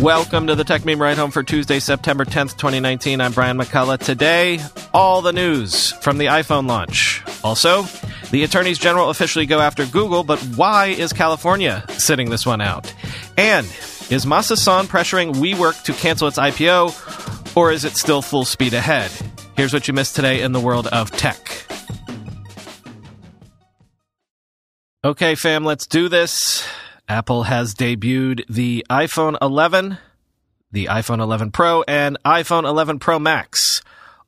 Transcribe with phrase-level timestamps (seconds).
[0.00, 3.20] Welcome to the Techmeme Ride Home for Tuesday, September 10th, 2019.
[3.20, 3.98] I'm Brian McCullough.
[3.98, 4.58] Today,
[4.94, 7.22] all the news from the iPhone launch.
[7.44, 7.82] Also,
[8.30, 12.90] the attorneys general officially go after Google, but why is California sitting this one out?
[13.36, 13.66] And
[14.08, 18.72] is Masa Son pressuring WeWork to cancel its IPO, or is it still full speed
[18.72, 19.10] ahead?
[19.54, 21.66] Here's what you missed today in the world of tech.
[25.04, 26.66] Okay, fam, let's do this.
[27.10, 29.98] Apple has debuted the iPhone 11,
[30.70, 33.82] the iPhone 11 Pro, and iPhone 11 Pro Max,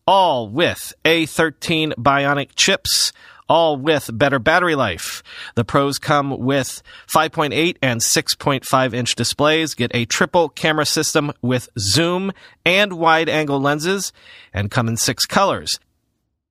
[0.04, 3.12] all with A13 Bionic chips,
[3.48, 5.22] all with better battery life.
[5.54, 11.68] The Pros come with 5.8 and 6.5 inch displays, get a triple camera system with
[11.78, 12.32] zoom
[12.66, 14.12] and wide angle lenses,
[14.52, 15.78] and come in six colors.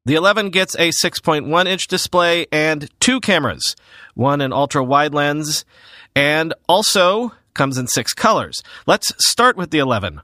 [0.05, 3.75] The 11 gets a 6.1 inch display and two cameras,
[4.15, 5.65] one an ultra wide lens
[6.15, 8.61] and also comes in six colors.
[8.85, 10.21] Let's start with the 11.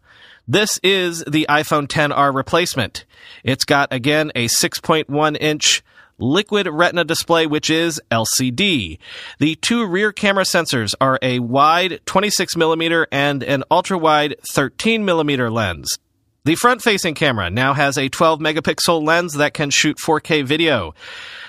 [0.47, 3.05] This is the iPhone 10R replacement.
[3.43, 5.83] It's got again a 6.1 inch
[6.19, 8.97] liquid retina display, which is LCD.
[9.39, 15.05] The two rear camera sensors are a wide 26 millimeter and an ultra wide 13
[15.05, 15.99] millimeter lens.
[16.45, 20.95] The front facing camera now has a 12 megapixel lens that can shoot 4K video.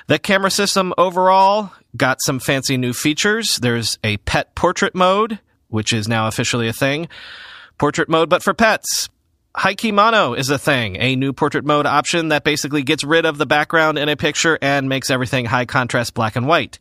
[0.08, 3.56] The camera system overall got some fancy new features.
[3.56, 7.08] There's a pet portrait mode, which is now officially a thing.
[7.76, 9.10] Portrait mode, but for pets.
[9.54, 13.26] High key mono is a thing, a new portrait mode option that basically gets rid
[13.26, 16.78] of the background in a picture and makes everything high contrast black and white.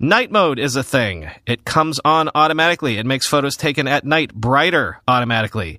[0.00, 1.30] Night mode is a thing.
[1.46, 2.98] It comes on automatically.
[2.98, 5.78] It makes photos taken at night brighter automatically.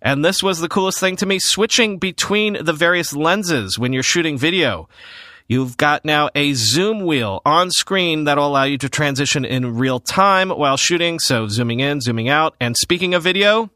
[0.00, 4.02] And this was the coolest thing to me, switching between the various lenses when you're
[4.02, 4.88] shooting video.
[5.48, 10.00] You've got now a zoom wheel on screen that'll allow you to transition in real
[10.00, 11.18] time while shooting.
[11.18, 12.54] So zooming in, zooming out.
[12.60, 13.70] And speaking of video,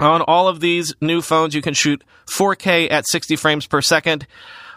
[0.00, 4.26] on all of these new phones, you can shoot 4K at 60 frames per second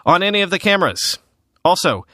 [0.06, 1.18] on any of the cameras.
[1.64, 2.06] Also,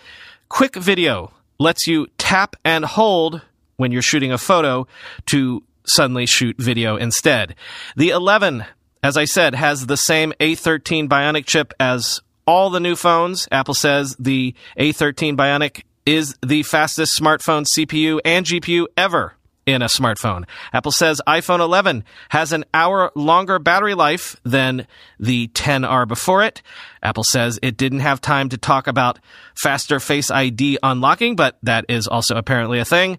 [0.49, 3.43] quick video lets you tap and hold
[3.77, 4.87] when you're shooting a photo
[5.27, 7.55] to suddenly shoot video instead.
[7.97, 8.65] The 11,
[9.03, 13.49] as I said, has the same A13 Bionic chip as all the new phones.
[13.51, 19.35] Apple says the A13 Bionic is the fastest smartphone CPU and GPU ever
[19.67, 20.45] in a smartphone.
[20.73, 24.87] Apple says iPhone 11 has an hour longer battery life than
[25.19, 26.63] the 10R before it.
[27.03, 29.19] Apple says it didn't have time to talk about
[29.55, 33.19] faster Face ID unlocking, but that is also apparently a thing.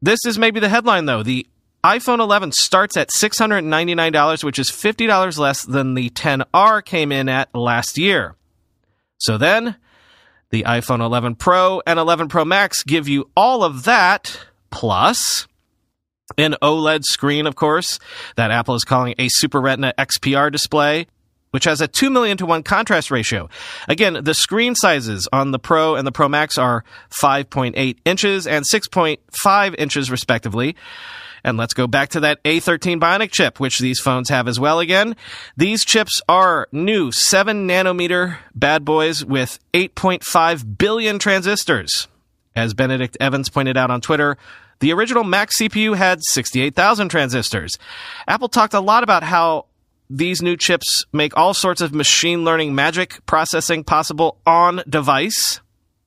[0.00, 1.22] This is maybe the headline though.
[1.22, 1.46] The
[1.84, 7.52] iPhone 11 starts at $699, which is $50 less than the 10R came in at
[7.56, 8.36] last year.
[9.22, 9.76] So then,
[10.50, 14.36] the iPhone 11 Pro and 11 Pro Max give you all of that,
[14.70, 15.46] plus
[16.36, 18.00] an OLED screen, of course,
[18.34, 21.06] that Apple is calling a Super Retina XDR display,
[21.52, 23.48] which has a 2 million to 1 contrast ratio.
[23.86, 26.82] Again, the screen sizes on the Pro and the Pro Max are
[27.22, 30.74] 5.8 inches and 6.5 inches, respectively.
[31.44, 34.78] And let's go back to that A13 Bionic chip, which these phones have as well
[34.78, 35.16] again.
[35.56, 42.08] These chips are new 7 nanometer bad boys with 8.5 billion transistors.
[42.54, 44.36] As Benedict Evans pointed out on Twitter,
[44.80, 47.78] the original Mac CPU had 68,000 transistors.
[48.28, 49.66] Apple talked a lot about how
[50.10, 55.61] these new chips make all sorts of machine learning magic processing possible on device.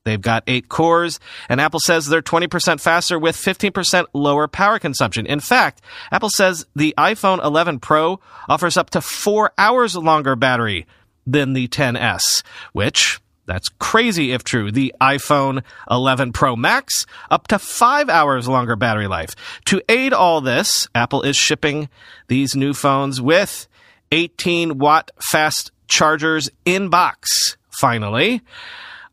[0.06, 1.18] They've got eight cores,
[1.48, 5.26] and Apple says they're 20% faster with 15% lower power consumption.
[5.26, 5.80] In fact,
[6.12, 10.86] Apple says the iPhone 11 Pro offers up to four hours longer battery
[11.26, 14.70] than the 10s, which that's crazy if true.
[14.70, 19.34] The iPhone 11 Pro Max, up to five hours longer battery life.
[19.64, 21.88] To aid all this, Apple is shipping
[22.28, 23.66] these new phones with
[24.12, 27.56] 18 watt fast chargers in box.
[27.70, 28.40] Finally,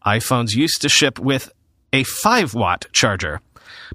[0.05, 1.51] iPhones used to ship with
[1.91, 3.41] a 5 watt charger.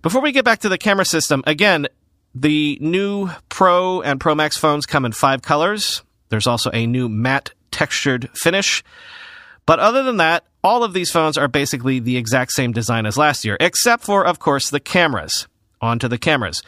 [0.02, 1.86] Before we get back to the camera system, again,
[2.34, 6.02] the new Pro and Pro Max phones come in five colors.
[6.28, 8.84] There's also a new matte textured finish.
[9.66, 13.18] But other than that, all of these phones are basically the exact same design as
[13.18, 15.46] last year, except for, of course, the cameras.
[15.80, 16.62] onto the cameras.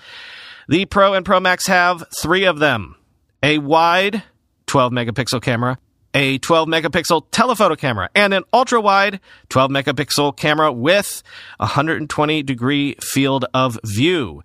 [0.69, 2.95] The Pro and Pro Max have three of them
[3.43, 4.23] a wide
[4.67, 5.79] 12 megapixel camera,
[6.15, 11.23] a 12 megapixel telephoto camera, and an ultra wide 12 megapixel camera with
[11.59, 14.43] 120 degree field of view.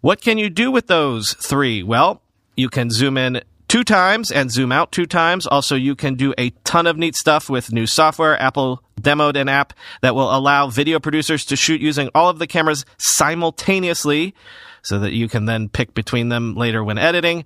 [0.00, 1.82] What can you do with those three?
[1.82, 2.22] Well,
[2.56, 5.46] you can zoom in two times and zoom out two times.
[5.46, 8.40] Also, you can do a ton of neat stuff with new software.
[8.40, 9.72] Apple demoed an app
[10.02, 14.34] that will allow video producers to shoot using all of the cameras simultaneously
[14.82, 17.44] so that you can then pick between them later when editing.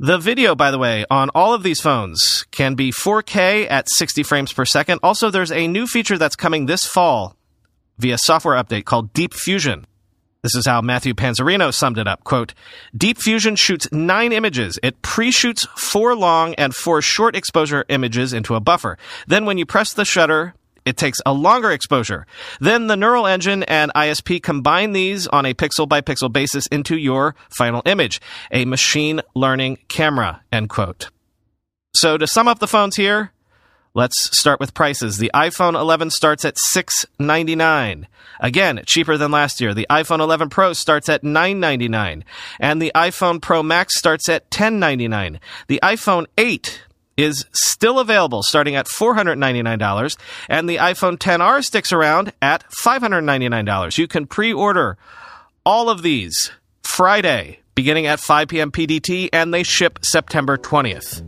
[0.00, 4.22] The video, by the way, on all of these phones can be 4K at 60
[4.22, 5.00] frames per second.
[5.02, 7.34] Also, there's a new feature that's coming this fall
[7.98, 9.88] via software update called Deep Fusion.
[10.42, 12.22] This is how Matthew Panzarino summed it up.
[12.22, 12.54] Quote,
[12.96, 14.78] Deep Fusion shoots nine images.
[14.84, 18.98] It pre-shoots four long and four short exposure images into a buffer.
[19.26, 20.54] Then when you press the shutter,
[20.88, 22.26] it takes a longer exposure.
[22.60, 26.96] Then the neural engine and ISP combine these on a pixel by pixel basis into
[26.96, 28.20] your final image.
[28.50, 31.10] A machine learning camera, end quote.
[31.94, 33.32] So to sum up the phones here,
[33.94, 35.18] Let's start with prices.
[35.18, 38.06] The iPhone 11 starts at 699.
[38.38, 39.74] Again, cheaper than last year.
[39.74, 42.22] The iPhone 11 Pro starts at 999.
[42.60, 45.40] And the iPhone Pro Max starts at 1099.
[45.66, 46.82] The iPhone 8
[47.18, 50.16] is still available starting at $499
[50.48, 53.98] and the iPhone 10R sticks around at $599.
[53.98, 54.96] You can pre-order
[55.66, 58.70] all of these Friday beginning at 5 p.m.
[58.70, 61.24] PDT and they ship September 20th.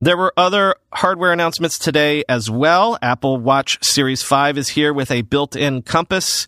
[0.00, 2.98] There were other hardware announcements today as well.
[3.00, 6.46] Apple Watch Series 5 is here with a built-in compass.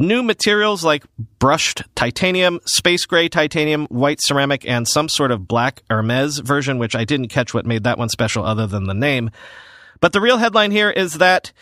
[0.00, 1.04] New materials like
[1.38, 6.96] brushed titanium, space gray titanium, white ceramic, and some sort of black Hermes version, which
[6.96, 9.30] I didn't catch what made that one special other than the name.
[10.00, 11.52] But the real headline here is that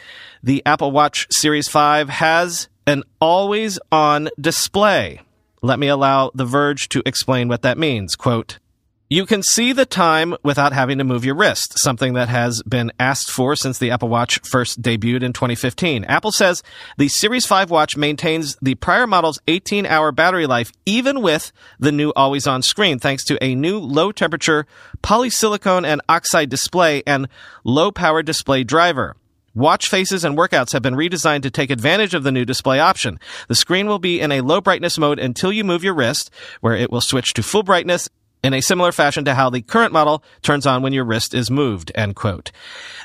[0.41, 5.21] the Apple Watch Series 5 has an always on display.
[5.61, 8.15] Let me allow The Verge to explain what that means.
[8.15, 8.61] Quote,
[9.11, 12.93] you can see the time without having to move your wrist, something that has been
[13.01, 16.05] asked for since the Apple Watch first debuted in 2015.
[16.05, 16.63] Apple says
[16.99, 21.93] the Series 5 watch maintains the prior model's 18 hour battery life even with the
[21.93, 24.67] new always on screen thanks to a new low temperature
[25.03, 27.29] polysilicon and oxide display and
[27.65, 29.17] low power display driver.
[29.55, 33.19] Watch faces and workouts have been redesigned to take advantage of the new display option.
[33.49, 36.77] The screen will be in a low brightness mode until you move your wrist, where
[36.77, 38.09] it will switch to full brightness
[38.43, 41.51] in a similar fashion to how the current model turns on when your wrist is
[41.51, 42.53] moved, end quote.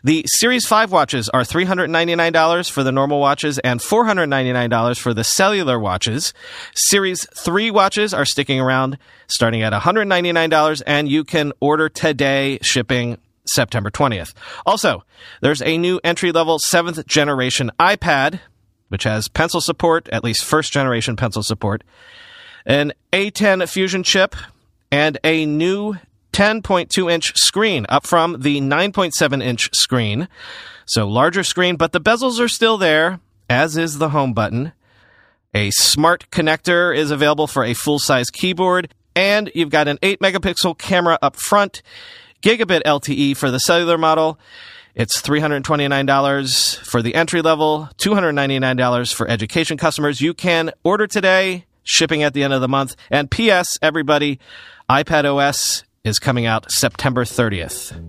[0.03, 5.79] The Series 5 watches are $399 for the normal watches and $499 for the cellular
[5.79, 6.33] watches.
[6.75, 8.97] Series 3 watches are sticking around
[9.27, 14.33] starting at $199 and you can order today shipping September 20th.
[14.65, 15.03] Also,
[15.41, 18.39] there's a new entry level 7th generation iPad,
[18.89, 21.83] which has pencil support, at least first generation pencil support,
[22.65, 24.35] an A10 Fusion chip,
[24.93, 25.95] and a new
[26.33, 30.27] 10.2 inch screen up from the 9.7 inch screen.
[30.85, 33.19] So larger screen, but the bezels are still there,
[33.49, 34.71] as is the home button.
[35.55, 40.19] A smart connector is available for a full size keyboard, and you've got an 8
[40.19, 41.81] megapixel camera up front,
[42.43, 44.37] gigabit LTE for the cellular model.
[44.93, 50.21] It's $329 for the entry level, $299 for education customers.
[50.21, 52.95] You can order today, shipping at the end of the month.
[53.09, 53.77] And P.S.
[53.81, 54.39] everybody,
[54.89, 57.99] iPadOS is coming out September 30th.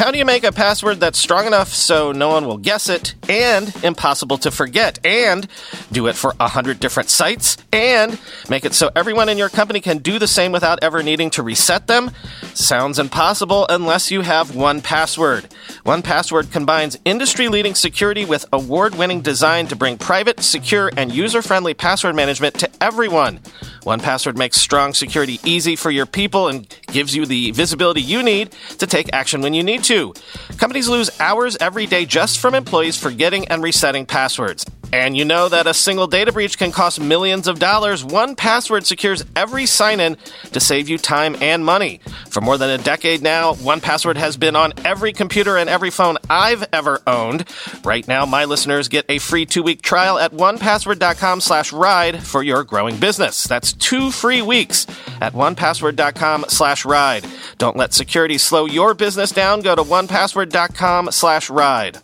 [0.00, 3.14] How do you make a password that's strong enough so no one will guess it,
[3.28, 5.46] and impossible to forget, and
[5.92, 8.18] do it for a hundred different sites, and
[8.48, 11.42] make it so everyone in your company can do the same without ever needing to
[11.42, 12.12] reset them?
[12.54, 15.50] Sounds impossible unless you have 1Password.
[15.84, 21.42] 1Password combines industry leading security with award winning design to bring private, secure, and user
[21.42, 23.38] friendly password management to everyone.
[23.82, 28.52] 1Password makes strong security easy for your people and gives you the visibility you need
[28.78, 30.12] to take action when you need to.
[30.58, 34.64] Companies lose hours every day just from employees forgetting and resetting passwords.
[34.92, 38.04] And you know that a single data breach can cost millions of dollars.
[38.04, 40.16] 1Password secures every sign in
[40.52, 42.00] to save you time and money.
[42.28, 46.18] For more than a decade now, 1Password has been on every computer and every phone
[46.28, 47.44] I've ever owned.
[47.84, 52.42] Right now, my listeners get a free two week trial at onepassword.com slash ride for
[52.42, 53.44] your growing business.
[53.44, 54.86] That's two free weeks
[55.20, 57.26] at onepassword.com slash ride.
[57.58, 59.60] Don't let security slow your business down.
[59.60, 61.98] Go to onepassword.com slash ride.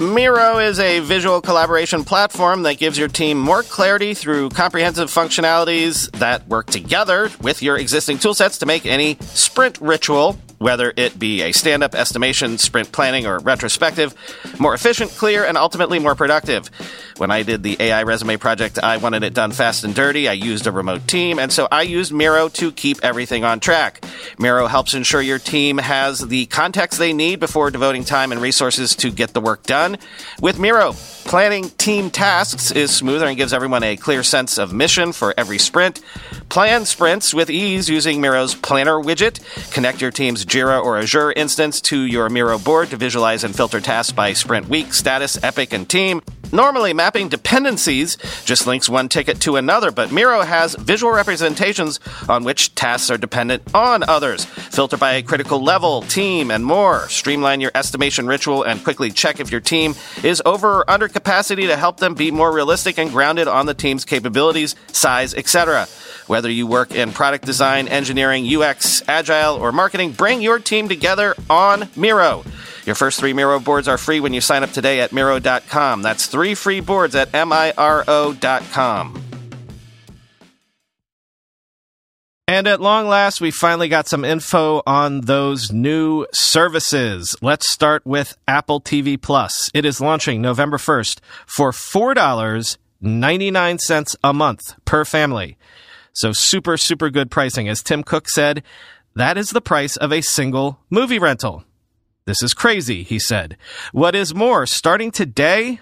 [0.00, 6.10] Miro is a visual collaboration platform that gives your team more clarity through comprehensive functionalities
[6.12, 11.40] that work together with your existing toolsets to make any sprint ritual whether it be
[11.40, 14.14] a stand up estimation, sprint planning, or retrospective,
[14.58, 16.70] more efficient, clear, and ultimately more productive.
[17.16, 20.28] When I did the AI resume project, I wanted it done fast and dirty.
[20.28, 24.04] I used a remote team, and so I used Miro to keep everything on track.
[24.38, 28.94] Miro helps ensure your team has the context they need before devoting time and resources
[28.96, 29.96] to get the work done.
[30.42, 30.92] With Miro,
[31.24, 35.58] planning team tasks is smoother and gives everyone a clear sense of mission for every
[35.58, 36.02] sprint.
[36.50, 39.40] Plan sprints with ease using Miro's Planner widget.
[39.72, 43.80] Connect your team's Jira or Azure instance to your Miro board to visualize and filter
[43.80, 46.20] tasks by sprint week, status, epic, and team.
[46.52, 52.42] Normally, mapping dependencies just links one ticket to another, but Miro has visual representations on
[52.42, 54.44] which tasks are dependent on others.
[54.44, 57.08] Filter by critical level, team, and more.
[57.08, 61.66] Streamline your estimation ritual and quickly check if your team is over or under capacity
[61.68, 65.86] to help them be more realistic and grounded on the team's capabilities, size, etc.
[66.26, 71.34] Whether you work in product design, engineering, UX, agile, or marketing, bring your team together
[71.48, 72.44] on Miro.
[72.86, 76.02] Your first three Miro boards are free when you sign up today at Miro.com.
[76.02, 79.30] That's three free boards at M-I-R-O.com.
[82.50, 87.36] And at long last, we finally got some info on those new services.
[87.40, 89.70] Let's start with Apple TV Plus.
[89.72, 95.56] It is launching November 1st for $4.99 a month per family.
[96.12, 97.68] So super, super good pricing.
[97.68, 98.64] As Tim Cook said,
[99.14, 101.62] that is the price of a single movie rental.
[102.26, 103.56] This is crazy, he said.
[103.92, 105.80] What is more, starting today,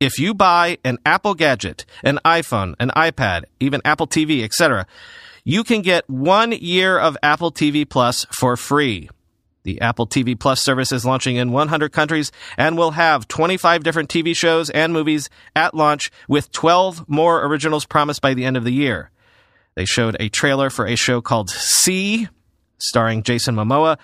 [0.00, 4.86] if you buy an Apple gadget, an iPhone, an iPad, even Apple TV, etc.,
[5.44, 9.08] you can get one year of Apple TV Plus for free.
[9.64, 14.08] The Apple TV Plus service is launching in 100 countries and will have 25 different
[14.08, 18.64] TV shows and movies at launch with 12 more originals promised by the end of
[18.64, 19.10] the year.
[19.74, 22.28] They showed a trailer for a show called See,
[22.78, 23.98] starring Jason Momoa,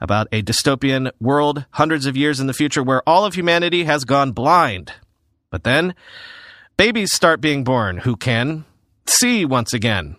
[0.00, 4.04] about a dystopian world hundreds of years in the future where all of humanity has
[4.04, 4.92] gone blind.
[5.50, 5.94] But then,
[6.76, 8.64] babies start being born who can
[9.06, 10.16] see once again.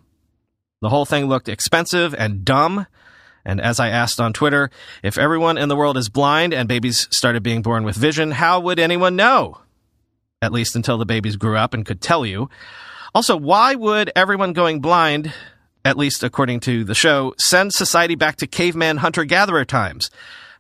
[0.82, 2.88] The whole thing looked expensive and dumb.
[3.44, 4.70] And as I asked on Twitter,
[5.02, 8.60] if everyone in the world is blind and babies started being born with vision, how
[8.60, 9.60] would anyone know?
[10.42, 12.50] At least until the babies grew up and could tell you.
[13.14, 15.34] Also, why would everyone going blind,
[15.84, 20.10] at least according to the show, send society back to caveman hunter gatherer times?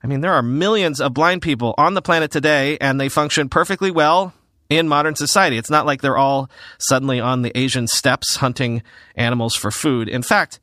[0.03, 3.49] I mean, there are millions of blind people on the planet today, and they function
[3.49, 4.33] perfectly well
[4.69, 5.57] in modern society.
[5.57, 6.49] It's not like they're all
[6.79, 8.81] suddenly on the Asian steppes hunting
[9.15, 10.07] animals for food.
[10.09, 10.59] In fact,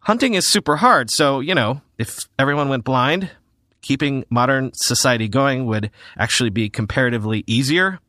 [0.00, 1.10] hunting is super hard.
[1.10, 3.30] So, you know, if everyone went blind,
[3.82, 8.00] keeping modern society going would actually be comparatively easier.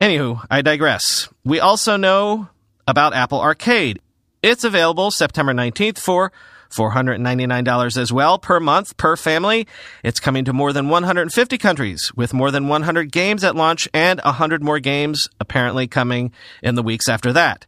[0.00, 1.28] Anywho, I digress.
[1.44, 2.48] We also know
[2.86, 4.00] about Apple Arcade.
[4.42, 6.32] It's available September 19th for
[6.68, 9.68] $499 as well per month per family.
[10.02, 14.20] It's coming to more than 150 countries with more than 100 games at launch and
[14.24, 17.66] 100 more games apparently coming in the weeks after that.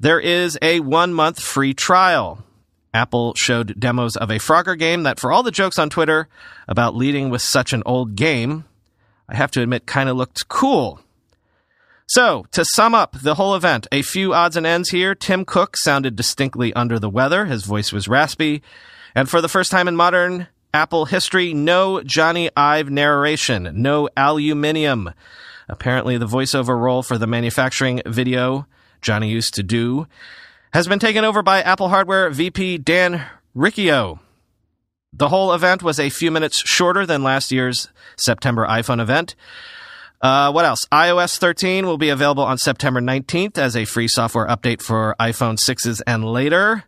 [0.00, 2.44] There is a one month free trial.
[2.92, 6.28] Apple showed demos of a Frogger game that, for all the jokes on Twitter
[6.66, 8.64] about leading with such an old game,
[9.28, 10.98] I have to admit kind of looked cool.
[12.08, 15.14] So, to sum up the whole event, a few odds and ends here.
[15.14, 17.46] Tim Cook sounded distinctly under the weather.
[17.46, 18.62] His voice was raspy.
[19.14, 25.12] And for the first time in modern Apple history, no Jony Ive narration, no aluminium.
[25.68, 28.66] Apparently, the voiceover role for the manufacturing video
[29.02, 30.06] Johnny used to do
[30.72, 34.20] has been taken over by Apple hardware VP Dan Riccio.
[35.12, 39.34] The whole event was a few minutes shorter than last year's September iPhone event.
[40.20, 40.84] Uh, what else?
[40.92, 45.58] iOS 13 will be available on September 19th as a free software update for iPhone
[45.58, 46.84] 6s and later.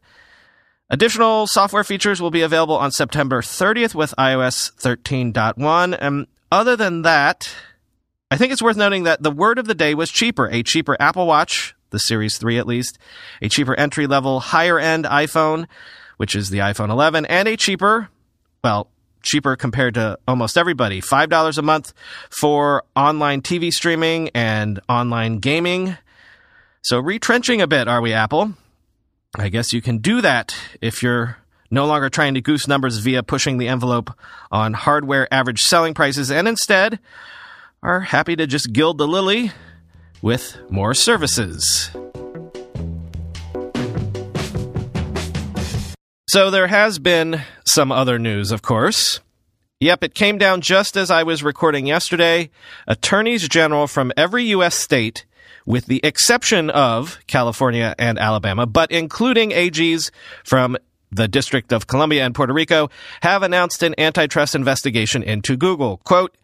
[0.90, 5.99] Additional software features will be available on September 30th with iOS 13.1.
[6.00, 7.50] And other than that,
[8.30, 10.49] I think it's worth noting that the word of the day was cheaper.
[10.49, 12.99] A cheaper Apple Watch, the Series 3 at least,
[13.42, 15.66] a cheaper entry level, higher end iPhone,
[16.16, 18.08] which is the iPhone 11, and a cheaper,
[18.64, 18.90] well,
[19.23, 21.01] cheaper compared to almost everybody.
[21.01, 21.93] $5 a month
[22.31, 25.97] for online TV streaming and online gaming.
[26.83, 28.55] So retrenching a bit, are we, Apple?
[29.37, 31.39] I guess you can do that if you're
[31.71, 34.11] no longer trying to goose numbers via pushing the envelope
[34.51, 36.99] on hardware average selling prices and instead
[37.83, 39.53] are happy to just gild the lily
[40.23, 41.91] with more services.
[46.28, 49.20] So there has been some other news, of course.
[49.80, 52.50] Yep, it came down just as I was recording yesterday.
[52.87, 54.75] Attorneys general from every U.S.
[54.75, 55.25] state,
[55.64, 60.11] with the exception of California and Alabama, but including AGs
[60.44, 60.76] from
[61.11, 62.90] the District of Columbia and Puerto Rico,
[63.23, 65.97] have announced an antitrust investigation into Google.
[66.04, 66.37] Quote,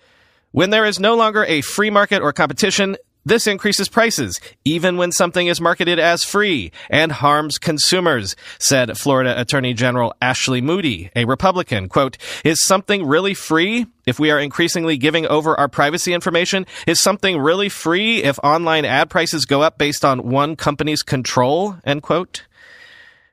[0.53, 5.13] when there is no longer a free market or competition, this increases prices, even when
[5.13, 11.25] something is marketed as free and harms consumers, said Florida Attorney General Ashley Moody, a
[11.25, 11.89] Republican.
[11.89, 16.67] Quote, is something really free if we are increasingly giving over our privacy information?
[16.87, 21.77] Is something really free if online ad prices go up based on one company's control?
[21.85, 22.47] End quote.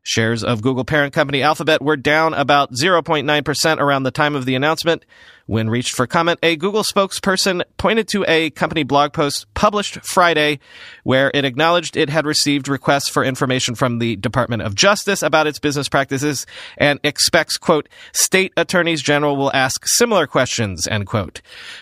[0.03, 4.55] Shares of Google parent company Alphabet were down about 0.9% around the time of the
[4.55, 5.05] announcement.
[5.51, 10.61] When reached for comment, a Google spokesperson pointed to a company blog post published Friday
[11.03, 15.47] where it acknowledged it had received requests for information from the Department of Justice about
[15.47, 16.45] its business practices
[16.77, 21.41] and expects, quote, state attorneys general will ask similar questions, end quote.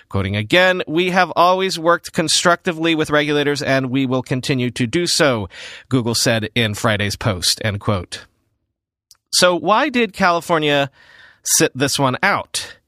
[0.10, 5.06] Quoting again, we have always worked constructively with regulators and we will continue to do
[5.06, 5.48] so,
[5.90, 8.26] Google said in Friday's post, end quote.
[9.32, 10.90] So why did California
[11.44, 12.79] sit this one out?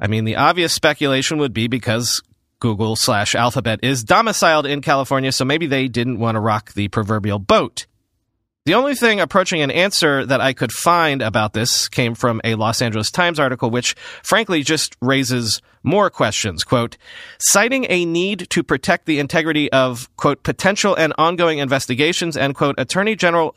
[0.00, 2.22] I mean, the obvious speculation would be because
[2.60, 6.88] Google slash Alphabet is domiciled in California, so maybe they didn't want to rock the
[6.88, 7.86] proverbial boat.
[8.68, 12.54] The only thing approaching an answer that I could find about this came from a
[12.54, 16.64] Los Angeles Times article, which frankly just raises more questions.
[16.64, 16.98] Quote,
[17.38, 22.74] citing a need to protect the integrity of, quote, potential and ongoing investigations, end quote,
[22.76, 23.56] Attorney General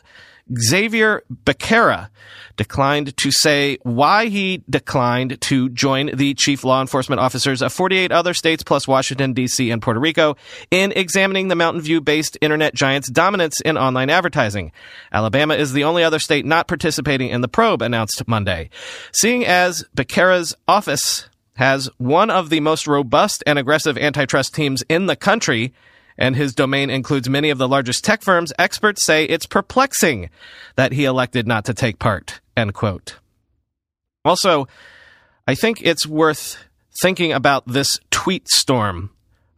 [0.58, 2.10] Xavier Becerra
[2.58, 8.12] declined to say why he declined to join the chief law enforcement officers of 48
[8.12, 9.72] other states plus Washington, D.C.
[9.72, 10.36] and Puerto Rico
[10.70, 14.72] in examining the Mountain View based internet giant's dominance in online advertising.
[15.12, 18.70] Alabama is the only other state not participating in the probe, announced Monday.
[19.12, 25.06] Seeing as Becerra's office has one of the most robust and aggressive antitrust teams in
[25.06, 25.74] the country,
[26.22, 30.30] and his domain includes many of the largest tech firms, experts say it's perplexing
[30.76, 32.40] that he elected not to take part.
[32.56, 33.18] End quote.
[34.24, 34.68] Also,
[35.48, 36.58] I think it's worth
[37.02, 39.10] thinking about this tweet storm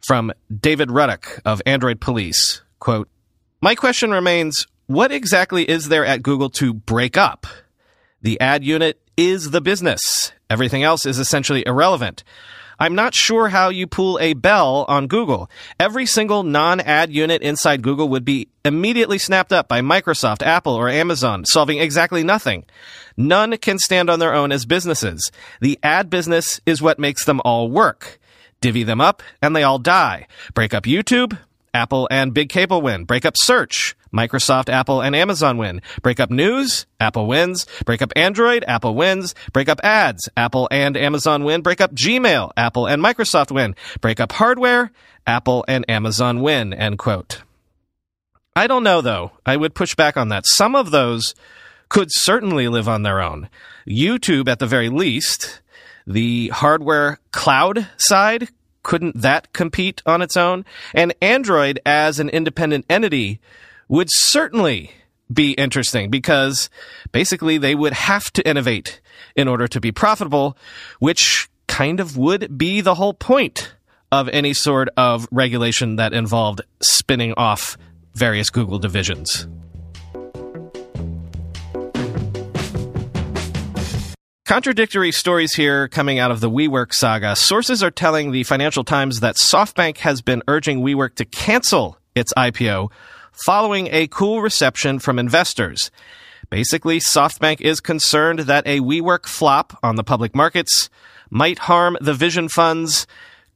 [0.06, 2.62] from David Ruddock of Android Police.
[2.78, 3.10] Quote,
[3.60, 7.46] My question remains, what exactly is there at Google to break up?
[8.22, 10.32] The ad unit is the business.
[10.48, 12.24] Everything else is essentially irrelevant.
[12.78, 15.50] I'm not sure how you pull a bell on Google.
[15.78, 20.88] Every single non-ad unit inside Google would be immediately snapped up by Microsoft, Apple, or
[20.88, 22.64] Amazon, solving exactly nothing.
[23.16, 25.30] None can stand on their own as businesses.
[25.60, 28.18] The ad business is what makes them all work.
[28.60, 30.26] Divvy them up and they all die.
[30.54, 31.38] Break up YouTube,
[31.72, 33.04] Apple and Big Cable win.
[33.04, 33.94] Break up search.
[34.14, 35.82] Microsoft, Apple, and Amazon win.
[36.02, 36.86] Break up news.
[37.00, 37.66] Apple wins.
[37.84, 38.64] Break up Android.
[38.68, 39.34] Apple wins.
[39.52, 40.28] Break up ads.
[40.36, 41.62] Apple and Amazon win.
[41.62, 42.52] Break up Gmail.
[42.56, 43.74] Apple and Microsoft win.
[44.00, 44.92] Break up hardware.
[45.26, 46.72] Apple and Amazon win.
[46.72, 47.42] End quote.
[48.56, 49.32] I don't know though.
[49.44, 50.46] I would push back on that.
[50.46, 51.34] Some of those
[51.88, 53.48] could certainly live on their own.
[53.86, 55.60] YouTube at the very least.
[56.06, 58.48] The hardware cloud side
[58.84, 60.64] couldn't that compete on its own?
[60.94, 63.40] And Android as an independent entity
[63.88, 64.90] would certainly
[65.32, 66.68] be interesting because
[67.12, 69.00] basically they would have to innovate
[69.36, 70.56] in order to be profitable,
[70.98, 73.74] which kind of would be the whole point
[74.12, 77.76] of any sort of regulation that involved spinning off
[78.14, 79.48] various Google divisions.
[84.46, 87.34] Contradictory stories here coming out of the WeWork saga.
[87.34, 92.32] Sources are telling the Financial Times that SoftBank has been urging WeWork to cancel its
[92.34, 92.90] IPO
[93.34, 95.90] following a cool reception from investors.
[96.50, 100.88] Basically, SoftBank is concerned that a WeWork flop on the public markets
[101.30, 103.06] might harm the Vision Fund's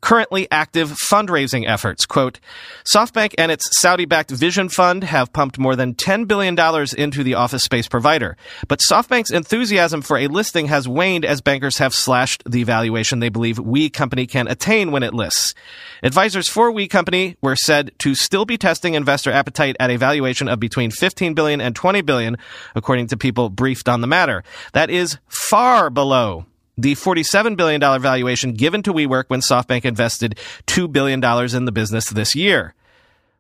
[0.01, 2.07] currently active fundraising efforts.
[2.07, 2.41] Quote,
[2.85, 6.57] SoftBank and its Saudi-backed Vision Fund have pumped more than $10 billion
[6.97, 8.37] into the office space provider.
[8.69, 13.29] But SoftBank's enthusiasm for a listing has waned as bankers have slashed the valuation they
[13.29, 15.55] believe We Company can attain when it lists.
[16.03, 20.49] Advisors for We Company were said to still be testing investor appetite at a valuation
[20.49, 22.37] of between 15 billion and 20 billion,
[22.75, 24.43] according to people briefed on the matter.
[24.73, 26.47] That is far below
[26.79, 30.39] the $47 billion valuation given to WeWork when SoftBank invested
[30.69, 31.23] $2 billion
[31.55, 32.75] in the business this year.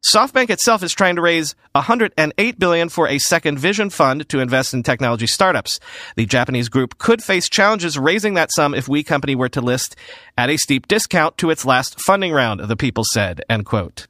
[0.02, 4.72] SoftBank itself is trying to raise 108 billion for a second vision fund to invest
[4.72, 5.80] in technology startups.
[6.16, 9.96] The Japanese group could face challenges raising that sum if We Company were to list
[10.36, 14.06] at a steep discount to its last funding round, the people said, end quote.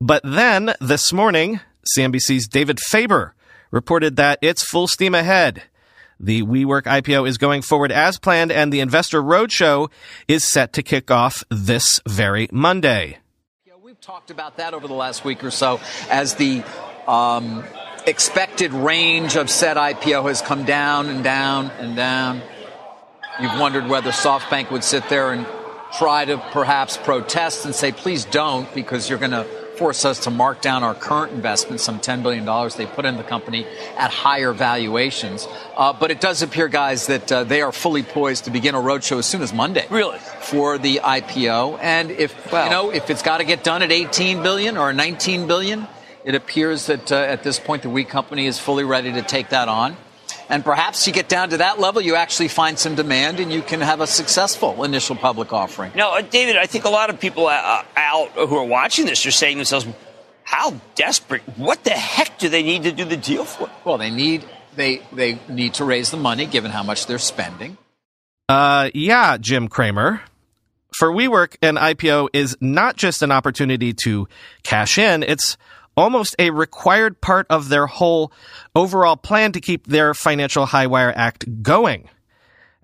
[0.00, 1.60] But then this morning,
[1.96, 3.34] CNBC's David Faber
[3.70, 5.64] reported that it's full steam ahead
[6.18, 9.90] The WeWork IPO is going forward as planned, and the Investor Roadshow
[10.26, 13.18] is set to kick off this very Monday.
[13.66, 16.64] Yeah, we've talked about that over the last week or so as the
[17.06, 17.64] um,
[18.06, 22.40] expected range of said IPO has come down and down and down.
[23.38, 25.46] You've wondered whether SoftBank would sit there and
[25.98, 30.30] try to perhaps protest and say, please don't, because you're going to force us to
[30.30, 32.44] mark down our current investment, some $10 billion
[32.76, 35.46] they put in the company at higher valuations.
[35.76, 38.78] Uh, but it does appear, guys, that uh, they are fully poised to begin a
[38.78, 39.86] roadshow as soon as Monday.
[39.90, 40.18] Really?
[40.18, 41.78] For the IPO.
[41.80, 44.92] And if, well, you know, if it's got to get done at 18 billion or
[44.92, 45.86] 19 billion,
[46.24, 49.50] it appears that uh, at this point the We company is fully ready to take
[49.50, 49.96] that on.
[50.48, 53.62] And perhaps you get down to that level, you actually find some demand and you
[53.62, 55.92] can have a successful initial public offering.
[55.94, 59.26] No, uh, David, I think a lot of people uh, out who are watching this
[59.26, 59.86] are saying to themselves,
[60.44, 63.68] how desperate, what the heck do they need to do the deal for?
[63.84, 64.44] Well, they need,
[64.76, 67.76] they, they need to raise the money given how much they're spending.
[68.48, 70.22] Uh, yeah, Jim Cramer.
[70.96, 74.28] For WeWork, an IPO is not just an opportunity to
[74.62, 75.58] cash in, it's
[75.96, 78.32] almost a required part of their whole
[78.74, 82.08] overall plan to keep their financial high wire act going.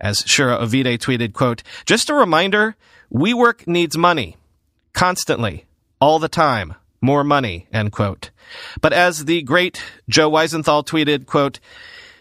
[0.00, 2.76] As Shira Ovide tweeted, quote, just a reminder,
[3.12, 4.36] WeWork needs money.
[4.92, 5.66] Constantly.
[6.00, 6.74] All the time.
[7.00, 8.30] More money, end quote.
[8.80, 11.58] But as the great Joe Weisenthal tweeted, quote,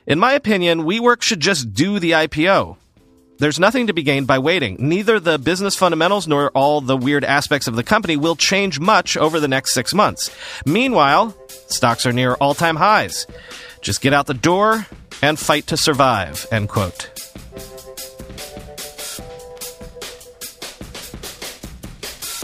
[0.07, 2.77] in my opinion, WeWork should just do the IPO.
[3.41, 4.75] There's nothing to be gained by waiting.
[4.77, 9.17] Neither the business fundamentals nor all the weird aspects of the company will change much
[9.17, 10.29] over the next six months.
[10.63, 13.25] Meanwhile, stocks are near all time highs.
[13.81, 14.85] Just get out the door
[15.23, 16.45] and fight to survive.
[16.51, 17.09] End quote.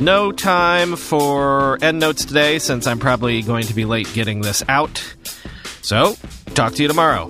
[0.02, 5.16] No time for endnotes today since I'm probably going to be late getting this out.
[5.84, 6.16] So,
[6.56, 7.30] talk to you tomorrow.